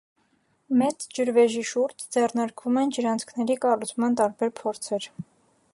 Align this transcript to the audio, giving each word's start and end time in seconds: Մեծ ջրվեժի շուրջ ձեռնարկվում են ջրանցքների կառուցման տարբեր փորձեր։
Մեծ 0.77 1.03
ջրվեժի 1.17 1.61
շուրջ 1.73 2.07
ձեռնարկվում 2.15 2.81
են 2.85 2.95
ջրանցքների 2.97 3.59
կառուցման 3.67 4.21
տարբեր 4.23 4.55
փորձեր։ 4.63 5.09